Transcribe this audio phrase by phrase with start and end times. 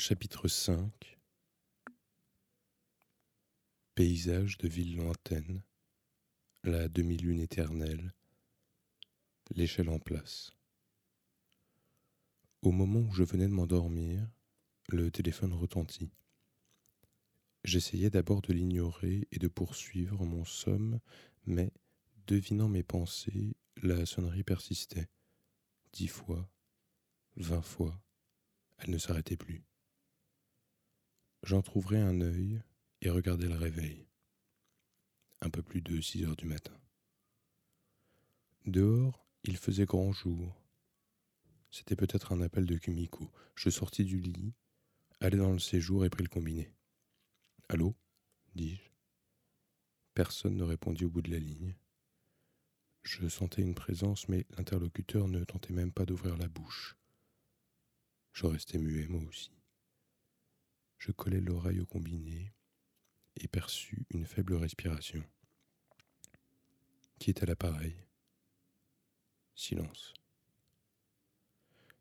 [0.00, 1.18] Chapitre 5
[3.94, 5.62] Paysage de ville lointaine,
[6.64, 8.14] la demi-lune éternelle,
[9.50, 10.52] l'échelle en place.
[12.62, 14.26] Au moment où je venais de m'endormir,
[14.88, 16.14] le téléphone retentit.
[17.64, 21.00] J'essayais d'abord de l'ignorer et de poursuivre mon somme,
[21.44, 21.74] mais,
[22.26, 25.10] devinant mes pensées, la sonnerie persistait.
[25.92, 26.48] Dix fois,
[27.36, 28.02] vingt fois,
[28.78, 29.62] elle ne s'arrêtait plus.
[31.42, 32.62] J'entr'ouvrais un œil
[33.00, 34.06] et regardais le réveil.
[35.40, 36.78] Un peu plus de six heures du matin.
[38.66, 40.54] Dehors, il faisait grand jour.
[41.70, 43.32] C'était peut-être un appel de Kumiko.
[43.54, 44.52] Je sortis du lit,
[45.20, 46.74] allai dans le séjour et pris le combiné.
[47.70, 47.96] Allô?
[48.54, 48.90] dis-je.
[50.12, 51.74] Personne ne répondit au bout de la ligne.
[53.02, 56.98] Je sentais une présence, mais l'interlocuteur ne tentait même pas d'ouvrir la bouche.
[58.32, 59.50] Je restais muet, moi aussi.
[61.00, 62.52] Je collai l'oreille au combiné
[63.36, 65.24] et perçus une faible respiration.
[67.18, 67.96] Qui est à l'appareil
[69.54, 70.12] Silence.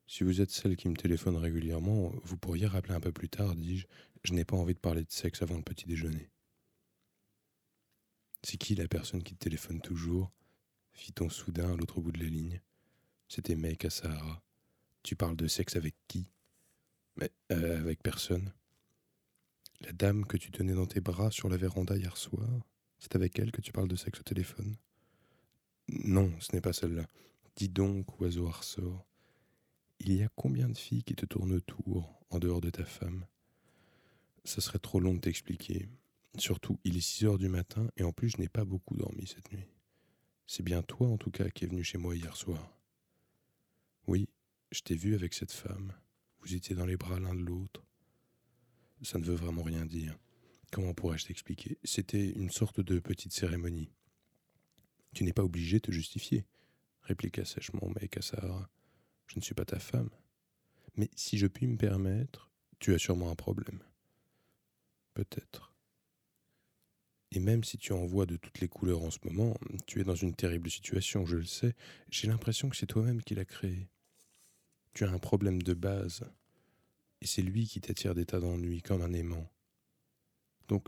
[0.05, 3.55] Si vous êtes celle qui me téléphone régulièrement, vous pourriez rappeler un peu plus tard,
[3.55, 3.87] dis-je.
[4.25, 6.29] Je, n'ai pas envie de parler de sexe avant le petit déjeuner.
[8.43, 10.29] C'est qui la personne qui te téléphone toujours?
[10.91, 12.59] fit-on soudain à l'autre bout de la ligne.
[13.29, 14.43] C'était Mec à Sahara.
[15.03, 16.27] Tu parles de sexe avec qui?
[17.15, 18.51] Mais euh, avec personne?
[19.81, 22.49] La dame que tu tenais dans tes bras sur la véranda hier soir,
[22.97, 24.75] c'est avec elle que tu parles de sexe au téléphone?
[25.87, 27.07] Non, ce n'est pas celle-là.
[27.55, 29.05] Dis donc, oiseau ressort,
[29.99, 33.25] il y a combien de filles qui te tournent autour en dehors de ta femme?
[34.43, 35.87] Ça serait trop long de t'expliquer.
[36.37, 39.27] Surtout, il est 6 heures du matin et en plus, je n'ai pas beaucoup dormi
[39.27, 39.67] cette nuit.
[40.45, 42.73] C'est bien toi, en tout cas, qui es venu chez moi hier soir.
[44.07, 44.27] Oui,
[44.71, 45.93] je t'ai vu avec cette femme.
[46.41, 47.83] Vous étiez dans les bras l'un de l'autre.
[49.01, 50.17] Ça ne veut vraiment rien dire.
[50.71, 51.77] Comment pourrais-je t'expliquer?
[51.83, 53.91] C'était une sorte de petite cérémonie.
[55.13, 56.45] Tu n'es pas obligé de te justifier,
[57.01, 58.69] répliqua sèchement Maïka Sahara.
[59.27, 60.09] Je ne suis pas ta femme.
[60.95, 63.79] Mais si je puis me permettre, tu as sûrement un problème.
[65.13, 65.73] Peut-être.
[67.31, 69.55] Et même si tu en vois de toutes les couleurs en ce moment,
[69.85, 71.75] tu es dans une terrible situation, je le sais.
[72.09, 73.87] J'ai l'impression que c'est toi-même qui l'as créé.
[74.93, 76.23] Tu as un problème de base,
[77.21, 79.49] et c'est lui qui t'attire d'état d'ennui comme un aimant.
[80.67, 80.87] Donc,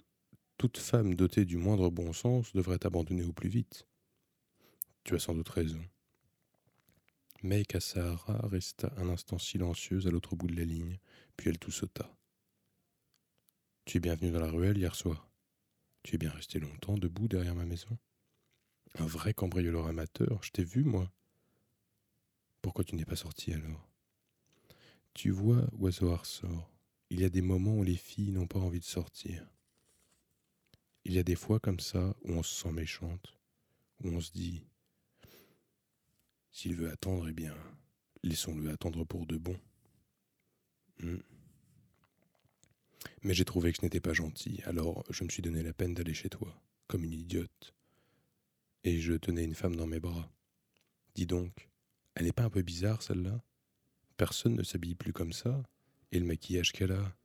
[0.58, 3.88] toute femme dotée du moindre bon sens devrait t'abandonner au plus vite.
[5.04, 5.84] Tu as sans doute raison.
[7.44, 11.00] Mais Kassahara resta un instant silencieuse à l'autre bout de la ligne,
[11.36, 12.16] puis elle tout sauta.
[13.86, 15.28] Tu es bienvenu dans la ruelle hier soir.
[16.04, 17.98] Tu es bien resté longtemps debout derrière ma maison.
[19.00, 21.12] Un vrai cambrioleur amateur, je t'ai vu, moi.
[22.62, 23.91] Pourquoi tu n'es pas sorti alors?
[25.14, 26.72] Tu vois, oiseau sort,
[27.10, 29.46] il y a des moments où les filles n'ont pas envie de sortir.
[31.04, 33.38] Il y a des fois comme ça où on se sent méchante,
[34.04, 34.64] où on se dit
[36.52, 37.56] s'il veut attendre, eh bien,
[38.24, 39.58] laissons-le attendre pour de bon.
[41.00, 41.20] Hmm.
[43.24, 45.94] Mais j'ai trouvé que je n'étais pas gentil, alors je me suis donné la peine
[45.94, 47.74] d'aller chez toi, comme une idiote.
[48.84, 50.30] Et je tenais une femme dans mes bras.
[51.16, 51.70] Dis donc,
[52.16, 53.42] elle n'est pas un peu bizarre celle-là?
[54.18, 55.64] Personne ne s'habille plus comme ça,
[56.12, 57.16] et le maquillage qu'elle a.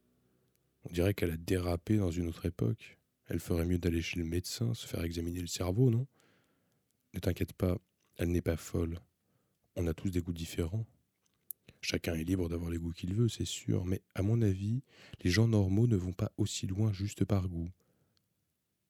[0.85, 2.99] On dirait qu'elle a dérapé dans une autre époque.
[3.29, 6.07] Elle ferait mieux d'aller chez le médecin, se faire examiner le cerveau, non?
[7.15, 7.79] Ne t'inquiète pas,
[8.17, 9.01] elle n'est pas folle,
[9.75, 10.87] on a tous des goûts différents.
[11.81, 14.83] Chacun est libre d'avoir les goûts qu'il veut, c'est sûr, mais à mon avis,
[15.23, 17.71] les gens normaux ne vont pas aussi loin juste par goût.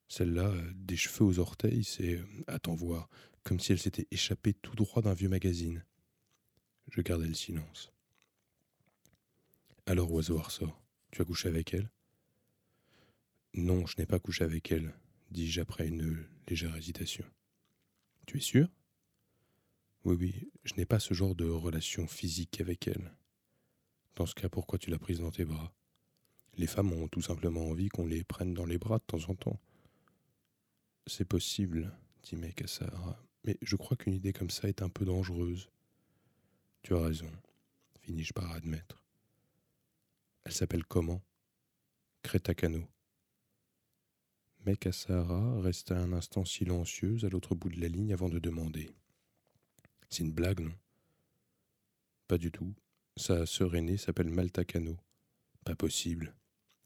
[0.08, 3.08] Celle-là, des cheveux aux orteils, c'est, à t'en voir,
[3.42, 5.84] comme si elle s'était échappée tout droit d'un vieux magazine.
[6.88, 7.92] Je gardai le silence.
[9.86, 10.80] Alors, oiseau ressort,
[11.10, 11.90] tu as couché avec elle?
[13.54, 14.94] Non, je n'ai pas couché avec elle,
[15.30, 17.24] dis-je après une légère hésitation.
[18.26, 18.68] Tu es sûr?
[20.04, 23.12] Oui, oui, je n'ai pas ce genre de relation physique avec elle.
[24.14, 25.72] Dans ce cas, pourquoi tu l'as prise dans tes bras?
[26.56, 29.34] Les femmes ont tout simplement envie qu'on les prenne dans les bras de temps en
[29.34, 29.60] temps.
[31.06, 31.92] C'est possible,
[32.22, 35.70] dit Mekassar, mais je crois qu'une idée comme ça est un peu dangereuse.
[36.86, 37.28] Tu as raison,
[37.98, 39.04] finis-je par admettre.
[40.44, 41.20] Elle s'appelle comment?
[42.22, 42.86] Crétacano.
[44.64, 48.88] Mekassara resta un instant silencieuse à l'autre bout de la ligne avant de demander.
[50.10, 50.74] C'est une blague, non?
[52.28, 52.72] Pas du tout.
[53.16, 54.96] Sa sœur aînée s'appelle Malta Cano.
[55.64, 56.36] Pas possible.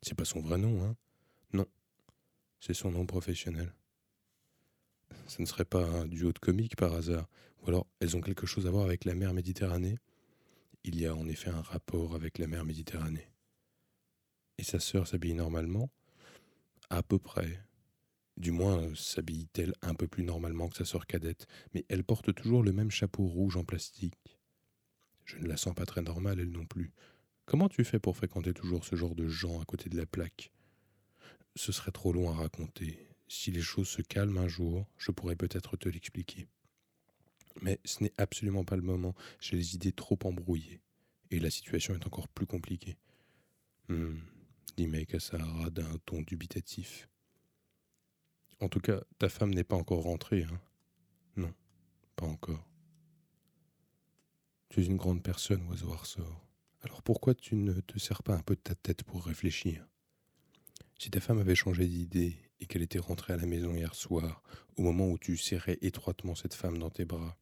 [0.00, 0.96] C'est pas son vrai nom, hein?
[1.52, 1.66] Non.
[2.58, 3.70] C'est son nom professionnel.
[5.26, 7.28] Ce ne serait pas un duo de comiques par hasard?
[7.62, 9.98] Ou alors elles ont quelque chose à voir avec la mer Méditerranée
[10.84, 13.30] Il y a en effet un rapport avec la mer Méditerranée.
[14.58, 15.90] Et sa sœur s'habille normalement
[16.90, 17.62] À peu près.
[18.36, 22.62] Du moins, s'habille-t-elle un peu plus normalement que sa sœur cadette, mais elle porte toujours
[22.62, 24.38] le même chapeau rouge en plastique.
[25.26, 26.92] Je ne la sens pas très normale, elle non plus.
[27.44, 30.52] Comment tu fais pour fréquenter toujours ce genre de gens à côté de la plaque?
[31.54, 33.08] Ce serait trop long à raconter.
[33.28, 36.48] Si les choses se calment un jour, je pourrais peut-être te l'expliquer.
[37.62, 40.80] Mais ce n'est absolument pas le moment, j'ai les idées trop embrouillées,
[41.30, 42.96] et la situation est encore plus compliquée.
[43.88, 44.22] Hum,
[44.76, 45.18] dit Meika
[45.70, 47.08] d'un ton dubitatif.
[48.60, 50.60] En tout cas, ta femme n'est pas encore rentrée, hein?
[51.36, 51.52] Non,
[52.16, 52.68] pas encore.
[54.68, 56.46] Tu es une grande personne, oiseau ressort.
[56.82, 59.86] Alors pourquoi tu ne te sers pas un peu de ta tête pour réfléchir?
[60.98, 64.42] Si ta femme avait changé d'idée et qu'elle était rentrée à la maison hier soir,
[64.76, 67.36] au moment où tu serrais étroitement cette femme dans tes bras,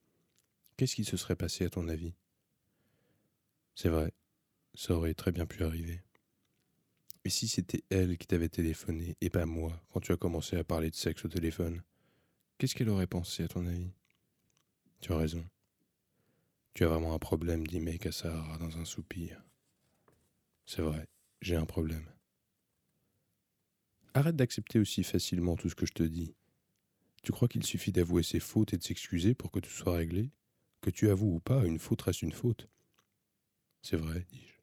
[0.77, 2.15] qu'est-ce qui se serait passé à ton avis?
[3.75, 4.13] C'est vrai,
[4.75, 6.03] ça aurait très bien pu arriver.
[7.25, 10.65] Et si c'était elle qui t'avait téléphoné et pas moi quand tu as commencé à
[10.65, 11.83] parler de sexe au téléphone,
[12.57, 13.93] qu'est-ce qu'elle aurait pensé à ton avis?
[15.01, 15.45] Tu as raison.
[16.75, 19.43] Tu as vraiment un problème, dit Meika Sahara dans un soupir.
[20.65, 21.09] C'est vrai,
[21.41, 22.07] j'ai un problème.
[24.19, 26.35] Arrête d'accepter aussi facilement tout ce que je te dis.
[27.23, 30.33] Tu crois qu'il suffit d'avouer ses fautes et de s'excuser pour que tout soit réglé?
[30.81, 32.69] Que tu avoues ou pas, une faute reste une faute.
[33.81, 34.55] C'est vrai, dis-je.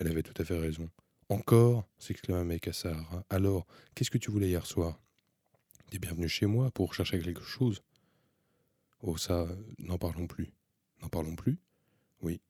[0.00, 0.90] Elle avait tout à fait raison.
[1.28, 3.24] Encore s'exclama Meika Sahara.
[3.30, 3.64] Alors,
[3.94, 5.00] qu'est-ce que tu voulais hier soir?
[5.92, 7.84] T'es bienvenu chez moi pour chercher quelque chose
[9.02, 9.46] Oh, ça,
[9.78, 10.52] n'en parlons plus.
[11.00, 11.60] N'en parlons plus?
[12.22, 12.40] Oui.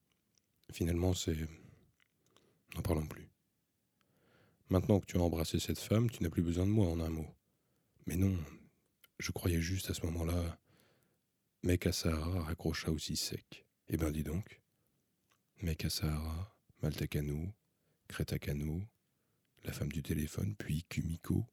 [0.72, 1.36] Finalement, c'est.
[2.74, 3.29] N'en parlons plus.
[4.70, 7.10] Maintenant que tu as embrassé cette femme, tu n'as plus besoin de moi en un
[7.10, 7.26] mot.
[8.06, 8.38] Mais non,
[9.18, 10.60] je croyais juste à ce moment-là.
[11.64, 13.66] Mekasahara raccrocha aussi sec.
[13.88, 14.62] Eh ben dis donc.
[15.60, 17.52] Mekasahara, Maltakano,
[18.06, 18.80] Kretakano,
[19.64, 21.44] la femme du téléphone, puis Kumiko.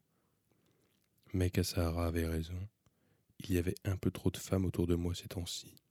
[1.33, 2.69] Mekasahara avait raison.
[3.39, 5.81] Il y avait un peu trop de femmes autour de moi ces temps-ci.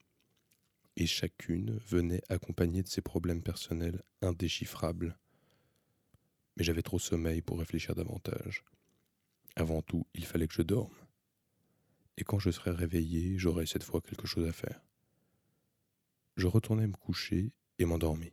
[0.95, 5.19] Et chacune venait accompagnée de ses problèmes personnels indéchiffrables
[6.57, 8.65] mais j'avais trop sommeil pour réfléchir davantage.
[9.57, 10.95] Avant tout, il fallait que je dorme.
[12.19, 14.81] Et quand je serais réveillé, j'aurais cette fois quelque chose à faire.
[16.37, 18.33] Je retournai me coucher et m'endormis.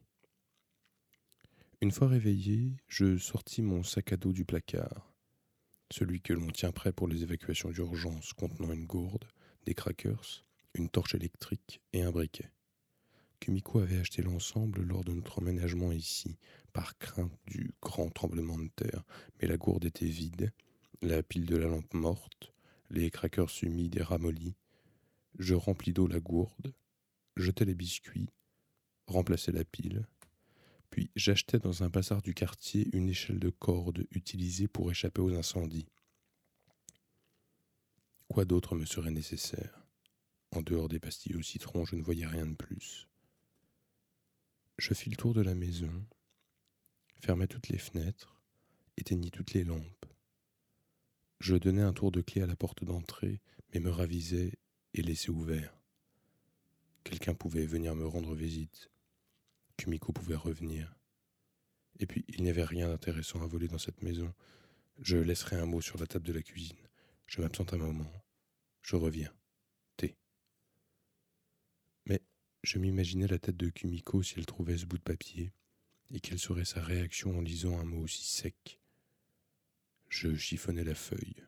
[1.81, 5.13] Une fois réveillé, je sortis mon sac à dos du placard,
[5.91, 9.27] celui que l'on tient prêt pour les évacuations d'urgence contenant une gourde,
[9.65, 12.51] des crackers, une torche électrique et un briquet.
[13.43, 16.37] Kumiko avait acheté l'ensemble lors de notre emménagement ici,
[16.71, 19.03] par crainte du grand tremblement de terre,
[19.41, 20.53] mais la gourde était vide,
[21.01, 22.53] la pile de la lampe morte,
[22.89, 24.55] les craqueurs humides et ramollis.
[25.39, 26.73] Je remplis d'eau la gourde,
[27.35, 28.29] jetai les biscuits,
[29.07, 30.07] remplaçai la pile,
[30.89, 35.35] puis j'achetai dans un bazar du quartier une échelle de corde utilisée pour échapper aux
[35.35, 35.89] incendies.
[38.29, 39.85] Quoi d'autre me serait nécessaire?
[40.51, 43.09] En dehors des pastilles au citron, je ne voyais rien de plus.
[44.83, 46.05] Je fis le tour de la maison,
[47.21, 48.43] fermai toutes les fenêtres,
[48.97, 50.05] éteignis toutes les lampes.
[51.39, 53.39] Je donnai un tour de clé à la porte d'entrée,
[53.73, 54.59] mais me ravisai
[54.93, 55.73] et laissai ouvert.
[57.05, 58.89] Quelqu'un pouvait venir me rendre visite.
[59.77, 60.93] Kumiko pouvait revenir.
[62.01, 64.33] Et puis, il n'y avait rien d'intéressant à voler dans cette maison.
[64.99, 66.89] Je laisserai un mot sur la table de la cuisine.
[67.27, 68.11] Je m'absente un moment.
[68.81, 69.33] Je reviens.
[69.95, 70.17] Thé.
[72.05, 72.21] Mais
[72.63, 75.51] je m'imaginais la tête de Kumiko si elle trouvait ce bout de papier
[76.11, 78.79] et quelle serait sa réaction en lisant un mot aussi sec.
[80.07, 81.43] Je chiffonnai la feuille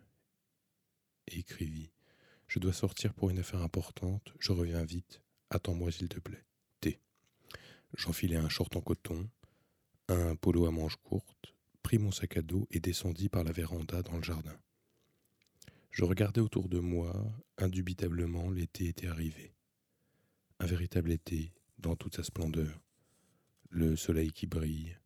[1.28, 1.92] et écrivis
[2.48, 6.44] Je dois sortir pour une affaire importante, je reviens vite, attends-moi s'il te plaît.
[6.82, 7.00] T.
[7.96, 9.30] J'enfilai un short en coton,
[10.10, 14.02] un polo à manches courtes, pris mon sac à dos et descendis par la véranda
[14.02, 14.58] dans le jardin.
[15.92, 17.14] Je regardais autour de moi,
[17.58, 19.55] indubitablement l'été était arrivé.
[20.60, 22.86] Un véritable été, dans toute sa splendeur
[23.76, 24.98] le soleil qui brille,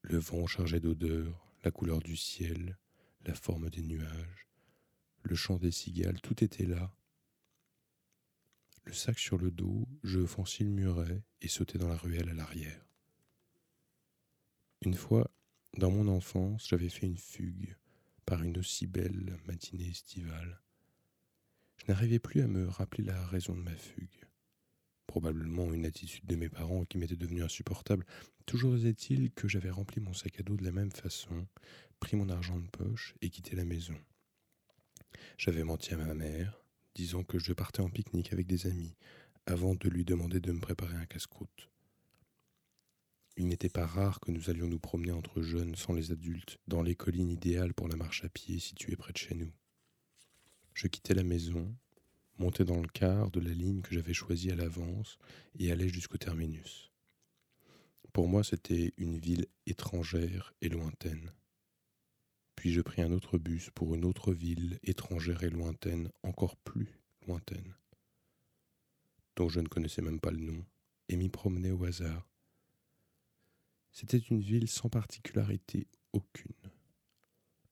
[0.00, 2.78] le vent chargé d'odeurs, la couleur du ciel,
[3.26, 4.46] la forme des nuages,
[5.24, 6.96] le chant des cigales, tout était là.
[8.84, 12.34] Le sac sur le dos, je franchis le muret et sautai dans la ruelle à
[12.34, 12.82] l'arrière.
[14.80, 15.30] Une fois,
[15.76, 17.76] dans mon enfance, j'avais fait une fugue
[18.24, 20.62] par une aussi belle matinée estivale.
[21.76, 24.24] Je n'arrivais plus à me rappeler la raison de ma fugue
[25.06, 28.06] probablement une attitude de mes parents qui m'était devenue insupportable.
[28.46, 31.46] Toujours est-il que j'avais rempli mon sac à dos de la même façon,
[32.00, 33.94] pris mon argent de poche et quitté la maison.
[35.38, 38.96] J'avais menti à ma mère, disant que je partais en pique-nique avec des amis,
[39.46, 41.70] avant de lui demander de me préparer un casse-croûte.
[43.36, 46.82] il n'était pas rare que nous allions nous promener entre jeunes sans les adultes dans
[46.82, 49.50] les collines idéales pour la marche à pied située près de chez nous.
[50.74, 51.74] Je quittais la maison,
[52.42, 55.16] montais dans le quart de la ligne que j'avais choisie à l'avance
[55.60, 56.90] et allais jusqu'au terminus.
[58.12, 61.32] Pour moi, c'était une ville étrangère et lointaine.
[62.56, 67.00] Puis je pris un autre bus pour une autre ville étrangère et lointaine, encore plus
[67.28, 67.76] lointaine,
[69.36, 70.64] dont je ne connaissais même pas le nom,
[71.08, 72.28] et m'y promenais au hasard.
[73.92, 76.52] C'était une ville sans particularité aucune,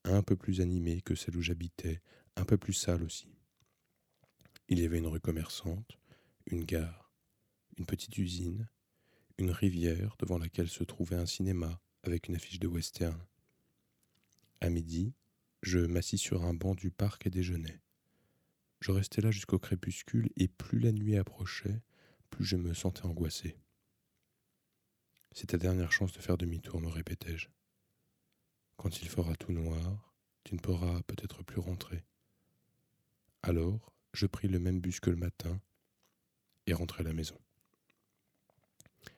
[0.05, 2.01] un peu plus animée que celle où j'habitais,
[2.37, 3.40] un peu plus sale aussi.
[4.73, 5.99] Il y avait une rue commerçante,
[6.47, 7.13] une gare,
[7.77, 8.69] une petite usine,
[9.37, 13.21] une rivière devant laquelle se trouvait un cinéma avec une affiche de western.
[14.61, 15.13] À midi,
[15.65, 17.81] je m'assis sur un banc du parc et déjeunais.
[18.79, 21.83] Je restais là jusqu'au crépuscule et plus la nuit approchait,
[22.31, 23.59] plus je me sentais angoissé.
[25.33, 27.49] C'est ta dernière chance de faire demi-tour, me répétais-je.
[28.77, 32.05] Quand il fera tout noir, tu ne pourras peut-être plus rentrer.
[33.43, 35.61] Alors, je pris le même bus que le matin
[36.67, 37.39] et rentrai à la maison.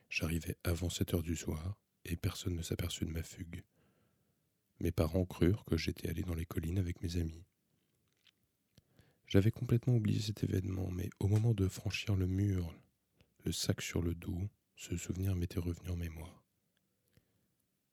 [0.09, 3.63] J'arrivais avant sept heures du soir et personne ne s'aperçut de ma fugue.
[4.79, 7.45] Mes parents crurent que j'étais allé dans les collines avec mes amis.
[9.27, 12.75] J'avais complètement oublié cet événement, mais au moment de franchir le mur,
[13.45, 16.43] le sac sur le dos, ce souvenir m'était revenu en mémoire.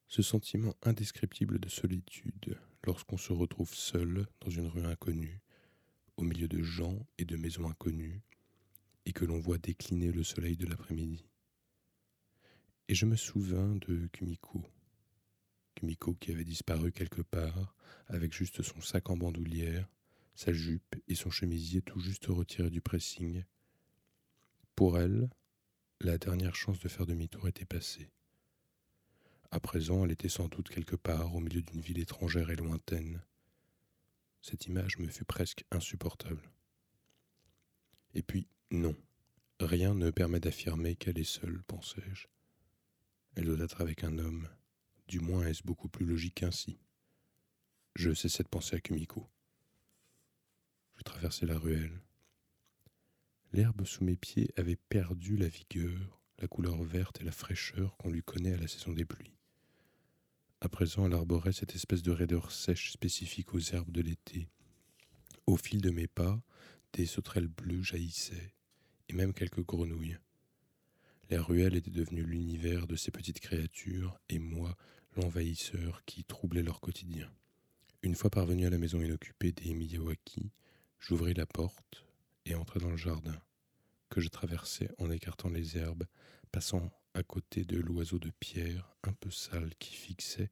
[0.09, 5.40] Ce sentiment indescriptible de solitude lorsqu'on se retrouve seul dans une rue inconnue,
[6.21, 8.21] au milieu de gens et de maisons inconnues,
[9.07, 11.25] et que l'on voit décliner le soleil de l'après-midi.
[12.89, 14.65] Et je me souvins de Kumiko.
[15.75, 17.75] Kumiko qui avait disparu quelque part,
[18.09, 19.89] avec juste son sac en bandoulière,
[20.35, 23.45] sa jupe et son chemisier tout juste retirés du pressing.
[24.77, 25.31] Pour elle,
[26.00, 28.11] la dernière chance de faire demi-tour était passée.
[29.50, 33.23] À présent, elle était sans doute quelque part au milieu d'une ville étrangère et lointaine.
[34.42, 36.50] Cette image me fut presque insupportable.
[38.14, 38.97] Et puis, non,
[39.61, 42.26] rien ne permet d'affirmer qu'elle est seule, pensai-je.
[43.35, 44.49] Elle doit être avec un homme.
[45.06, 46.78] Du moins est-ce beaucoup plus logique ainsi?
[47.94, 49.28] Je cessais de penser à Kumiko.
[50.97, 52.00] Je traversais la ruelle.
[53.52, 58.11] L'herbe sous mes pieds avait perdu la vigueur, la couleur verte et la fraîcheur qu'on
[58.11, 59.39] lui connaît à la saison des pluies.
[60.62, 64.50] À présent, elle arborait cette espèce de raideur sèche spécifique aux herbes de l'été.
[65.47, 66.38] Au fil de mes pas,
[66.93, 68.52] des sauterelles bleues jaillissaient,
[69.09, 70.19] et même quelques grenouilles.
[71.31, 74.76] La ruelle était devenue l'univers de ces petites créatures, et moi,
[75.17, 77.33] l'envahisseur qui troublait leur quotidien.
[78.02, 80.52] Une fois parvenu à la maison inoccupée des Miyawaki,
[80.99, 82.05] j'ouvris la porte
[82.45, 83.40] et entrai dans le jardin,
[84.11, 86.05] que je traversais en écartant les herbes,
[86.52, 90.50] passant à côté de l'oiseau de pierre un peu sale qui fixait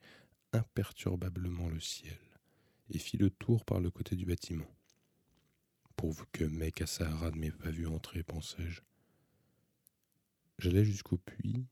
[0.52, 2.18] imperturbablement le ciel,
[2.90, 4.70] et fit le tour par le côté du bâtiment.
[5.96, 8.80] Pourvu que Mec Sahara ne m'ait pas vu entrer, pensai-je.
[10.58, 11.66] J'allai jusqu'au puits,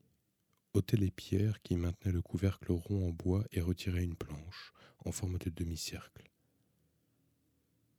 [0.75, 4.73] ôtai les pierres qui maintenaient le couvercle rond en bois et retirai une planche
[5.05, 6.31] en forme de demi-cercle.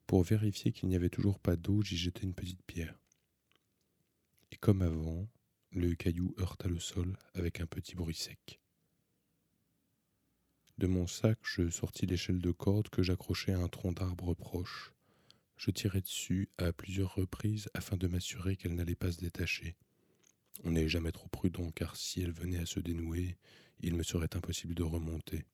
[0.06, 2.98] Pour vérifier qu'il n'y avait toujours pas d'eau, j'y jetai une petite pierre.
[4.52, 5.28] Et comme avant,
[5.72, 8.60] le caillou heurta le sol avec un petit bruit sec.
[10.78, 14.94] De mon sac, je sortis l'échelle de corde que j'accrochai à un tronc d'arbre proche.
[15.56, 19.76] Je tirai dessus à plusieurs reprises afin de m'assurer qu'elle n'allait pas se détacher.
[20.64, 23.38] On n'est jamais trop prudent car si elle venait à se dénouer,
[23.80, 25.46] il me serait impossible de remonter.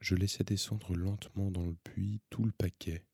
[0.00, 3.04] Je laissai descendre lentement dans le puits tout le paquet,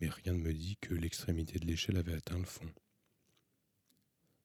[0.00, 2.72] mais rien ne me dit que l'extrémité de l'échelle avait atteint le fond.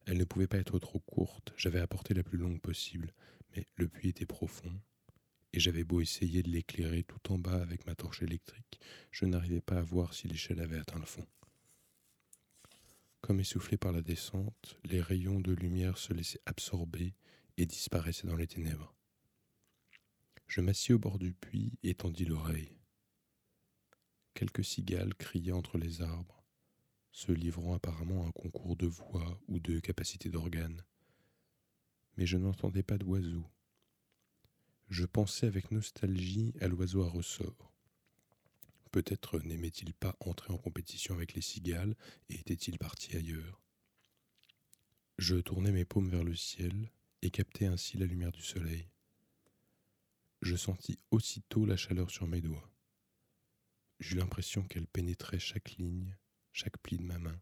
[0.09, 3.13] Elle ne pouvait pas être trop courte, j'avais apporté la plus longue possible,
[3.55, 4.81] mais le puits était profond,
[5.53, 8.79] et j'avais beau essayer de l'éclairer tout en bas avec ma torche électrique,
[9.11, 11.27] je n'arrivais pas à voir si l'échelle avait atteint le fond.
[13.21, 17.13] Comme essoufflés par la descente, les rayons de lumière se laissaient absorber
[17.57, 18.95] et disparaissaient dans les ténèbres.
[20.47, 22.79] Je m'assis au bord du puits et tendis l'oreille.
[24.33, 26.38] Quelques cigales criaient entre les arbres,
[27.11, 30.83] se livrant apparemment à un concours de voix ou de capacité d'organes.
[32.17, 33.49] Mais je n'entendais pas d'oiseaux.
[34.89, 37.73] Je pensais avec nostalgie à l'oiseau à ressort.
[38.91, 41.95] Peut-être n'aimait-il pas entrer en compétition avec les cigales
[42.29, 43.61] et était-il parti ailleurs.
[45.19, 48.89] Je tournai mes paumes vers le ciel et captai ainsi la lumière du soleil.
[50.41, 52.71] Je sentis aussitôt la chaleur sur mes doigts.
[53.99, 56.15] J'eus l'impression qu'elle pénétrait chaque ligne,
[56.51, 57.39] chaque pli de ma main.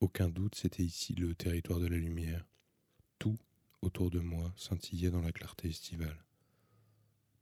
[0.00, 2.44] Aucun doute, c'était ici le territoire de la lumière.
[3.18, 3.38] Tout
[3.82, 6.24] autour de moi scintillaient dans la clarté estivale.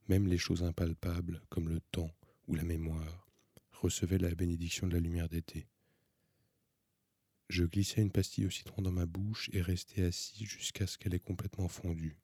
[0.08, 2.10] Même les choses impalpables, comme le temps
[2.48, 3.26] ou la mémoire,
[3.72, 5.68] recevaient la bénédiction de la lumière d'été.
[7.48, 11.14] Je glissais une pastille au citron dans ma bouche et restais assis jusqu'à ce qu'elle
[11.14, 12.16] ait complètement fondu.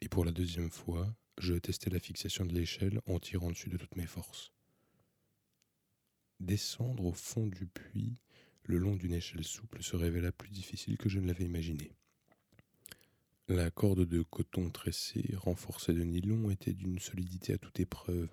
[0.00, 3.76] Et pour la deuxième fois, je testais la fixation de l'échelle en tirant dessus de
[3.76, 4.52] toutes mes forces.
[6.42, 8.18] Descendre au fond du puits
[8.64, 11.92] le long d'une échelle souple se révéla plus difficile que je ne l'avais imaginé.
[13.46, 18.28] La corde de coton tressé, renforcée de nylon, était d'une solidité à toute épreuve,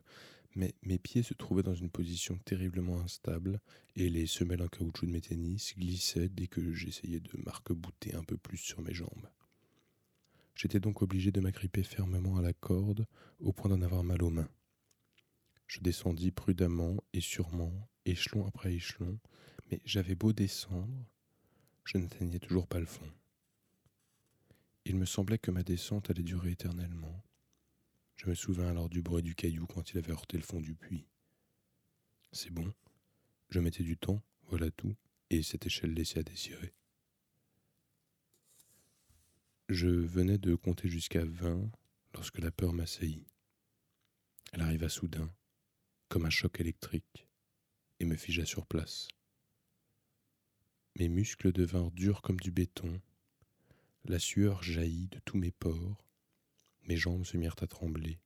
[0.55, 3.61] mais mes pieds se trouvaient dans une position terriblement instable,
[3.95, 8.23] et les semelles en caoutchouc de mes tennis glissaient dès que j'essayais de marque-bouter un
[8.23, 9.29] peu plus sur mes jambes.
[10.55, 13.05] J'étais donc obligé de m'agripper fermement à la corde,
[13.39, 14.49] au point d'en avoir mal aux mains.
[15.67, 19.19] Je descendis prudemment et sûrement, échelon après échelon,
[19.71, 21.05] mais j'avais beau descendre,
[21.85, 23.11] je n'atteignais toujours pas le fond.
[24.85, 27.23] Il me semblait que ma descente allait durer éternellement.
[28.15, 30.75] Je me souvins alors du bruit du caillou quand il avait heurté le fond du
[30.75, 31.07] puits.
[32.31, 32.73] C'est bon,
[33.49, 34.95] je mettais du temps, voilà tout,
[35.29, 36.73] et cette échelle laissait à désirer.
[39.69, 41.69] Je venais de compter jusqu'à vingt
[42.13, 43.27] lorsque la peur m'assaillit.
[44.51, 45.31] Elle arriva soudain,
[46.07, 47.27] comme un choc électrique,
[47.99, 49.07] et me figea sur place.
[50.95, 53.01] Mes muscles devinrent durs comme du béton,
[54.05, 56.03] la sueur jaillit de tous mes pores,
[56.83, 58.19] mes jambes se mirent à trembler.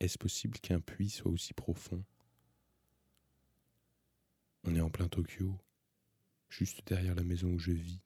[0.00, 2.04] Est-ce possible qu'un puits soit aussi profond?
[4.64, 5.58] On est en plein Tokyo,
[6.48, 8.00] juste derrière la maison où je vis.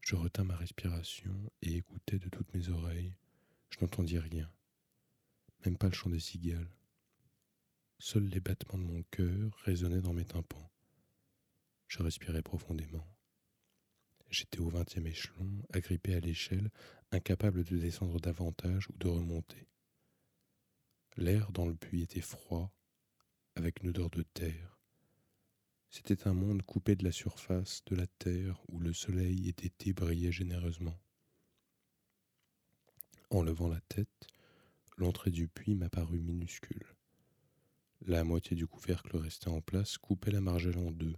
[0.00, 3.14] Je retins ma respiration et écoutais de toutes mes oreilles.
[3.70, 4.50] Je n'entendis rien,
[5.64, 6.70] même pas le chant des cigales.
[8.00, 10.70] Seuls les battements de mon cœur résonnaient dans mes tympans.
[11.88, 13.04] Je respirais profondément.
[14.30, 16.70] J'étais au vingtième échelon, agrippé à l'échelle,
[17.10, 19.68] incapable de descendre davantage ou de remonter.
[21.16, 22.72] L'air dans le puits était froid,
[23.56, 24.78] avec une odeur de terre.
[25.90, 29.92] C'était un monde coupé de la surface de la terre où le soleil et été
[29.92, 31.00] brillaient généreusement.
[33.30, 34.28] En levant la tête,
[34.98, 36.86] l'entrée du puits m'apparut minuscule.
[38.08, 41.14] La moitié du couvercle restait en place coupait la margelle en deux.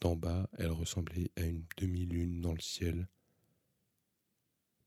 [0.00, 3.06] D'en bas, elle ressemblait à une demi-lune dans le ciel.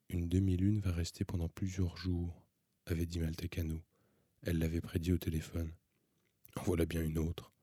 [0.10, 2.46] Une demi-lune va rester pendant plusieurs jours,
[2.88, 3.82] avait dit Maltecano.
[4.42, 5.72] Elle l'avait prédit au téléphone.
[6.58, 7.54] En voilà bien une autre.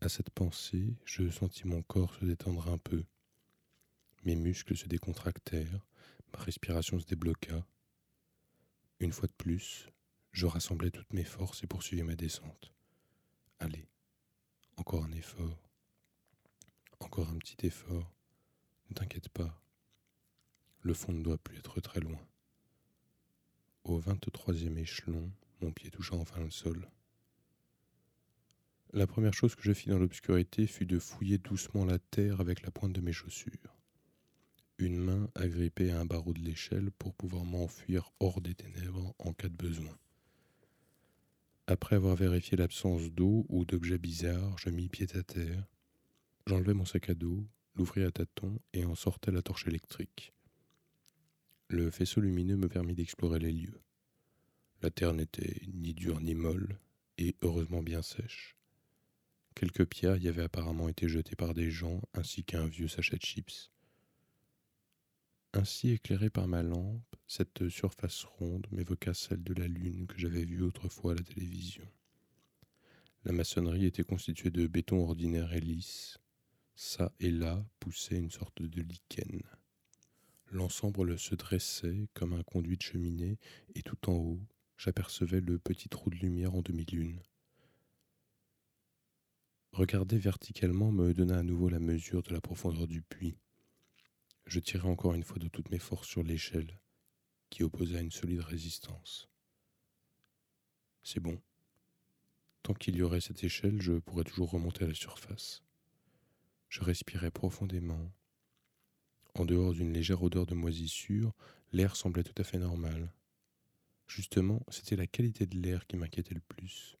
[0.00, 3.02] À cette pensée, je sentis mon corps se détendre un peu.
[4.22, 5.84] Mes muscles se décontractèrent,
[6.32, 7.66] ma respiration se débloqua.
[9.00, 9.88] Une fois de plus,
[10.38, 12.72] je rassemblai toutes mes forces et poursuivis ma descente.
[13.58, 13.88] Allez,
[14.76, 15.68] encore un effort.
[17.00, 18.14] Encore un petit effort.
[18.88, 19.60] Ne t'inquiète pas.
[20.82, 22.24] Le fond ne doit plus être très loin.
[23.82, 25.28] Au vingt-troisième échelon,
[25.60, 26.88] mon pied toucha enfin le sol.
[28.92, 32.62] La première chose que je fis dans l'obscurité fut de fouiller doucement la terre avec
[32.62, 33.76] la pointe de mes chaussures.
[34.78, 39.32] Une main agrippée à un barreau de l'échelle pour pouvoir m'enfuir hors des ténèbres en
[39.32, 39.98] cas de besoin.
[41.70, 45.66] Après avoir vérifié l'absence d'eau ou d'objets bizarres, je mis pied à terre.
[46.46, 50.32] J'enlevai mon sac à dos, l'ouvris à tâtons et en sortais la torche électrique.
[51.68, 53.82] Le faisceau lumineux me permit d'explorer les lieux.
[54.80, 56.78] La terre n'était ni dure ni molle,
[57.18, 58.56] et heureusement bien sèche.
[59.54, 63.22] Quelques pierres y avaient apparemment été jetées par des gens, ainsi qu'un vieux sachet de
[63.22, 63.70] chips.
[65.54, 70.44] Ainsi éclairée par ma lampe, cette surface ronde m'évoqua celle de la lune que j'avais
[70.44, 71.88] vue autrefois à la télévision.
[73.24, 76.18] La maçonnerie était constituée de béton ordinaire et lisse.
[76.74, 79.42] Ça et là poussait une sorte de lichen.
[80.50, 83.38] L'ensemble se dressait comme un conduit de cheminée,
[83.74, 84.40] et tout en haut,
[84.76, 87.20] j'apercevais le petit trou de lumière en demi-lune.
[89.72, 93.36] Regarder verticalement me donna à nouveau la mesure de la profondeur du puits.
[94.48, 96.80] Je tirai encore une fois de toutes mes forces sur l'échelle,
[97.50, 99.28] qui opposait une solide résistance.
[101.02, 101.38] C'est bon.
[102.62, 105.62] Tant qu'il y aurait cette échelle, je pourrais toujours remonter à la surface.
[106.70, 108.10] Je respirais profondément.
[109.34, 111.34] En dehors d'une légère odeur de moisissure,
[111.72, 113.12] l'air semblait tout à fait normal.
[114.06, 116.96] Justement, c'était la qualité de l'air qui m'inquiétait le plus.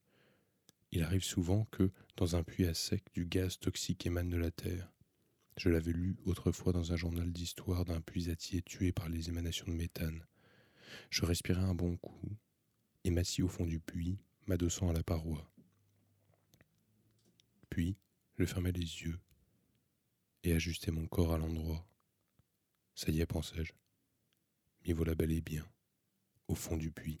[0.92, 4.50] Il arrive souvent que, dans un puits à sec, du gaz toxique émane de la
[4.50, 4.92] terre.
[5.58, 9.72] Je l'avais lu autrefois dans un journal d'histoire d'un puisatier tué par les émanations de
[9.72, 10.24] méthane.
[11.10, 12.36] Je respirai un bon coup
[13.02, 15.52] et m'assis au fond du puits, m'adossant à la paroi.
[17.70, 17.96] Puis,
[18.38, 19.18] je fermai les yeux
[20.44, 21.84] et ajustai mon corps à l'endroit.
[22.94, 23.72] Ça y est, pensai-je.
[24.86, 25.66] M'y voilà bel et bien,
[26.46, 27.20] au fond du puits,